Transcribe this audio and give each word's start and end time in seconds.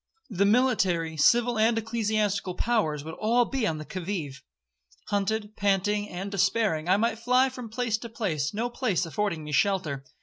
The 0.31 0.47
military, 0.47 1.15
civil, 1.15 1.59
and 1.59 1.77
ecclesiastical 1.77 2.55
powers, 2.55 3.03
would 3.03 3.13
all 3.19 3.45
be 3.45 3.67
on 3.67 3.77
the 3.77 3.85
'qui 3.85 4.01
vive.' 4.03 4.41
Hunted, 5.09 5.55
panting, 5.55 6.09
and 6.09 6.31
despairing, 6.31 6.89
I 6.89 6.97
might 6.97 7.19
fly 7.19 7.49
from 7.49 7.69
place 7.69 7.99
to 7.99 8.09
place—no 8.09 8.71
place 8.71 9.05
affording 9.05 9.43
me 9.43 9.51
shelter. 9.51 10.03